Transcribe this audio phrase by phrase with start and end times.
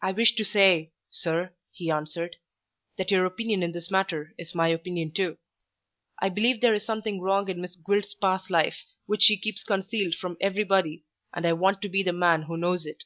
[0.00, 2.36] "I wish to say, sir," he answered,
[2.96, 5.36] "that your opinion in this matter is my opinion too.
[6.22, 10.14] I believe there is something wrong in Miss Gwilt's past life which she keeps concealed
[10.14, 11.04] from everybody,
[11.34, 13.04] and I want to be the man who knows it."